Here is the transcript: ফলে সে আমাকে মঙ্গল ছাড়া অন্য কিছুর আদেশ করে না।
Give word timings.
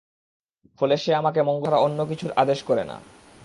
ফলে 0.79 0.95
সে 0.97 1.11
আমাকে 1.15 1.39
মঙ্গল 1.41 1.65
ছাড়া 1.65 1.79
অন্য 1.79 1.99
কিছুর 2.05 2.31
আদেশ 2.35 2.59
করে 2.63 2.83
না। 2.83 2.97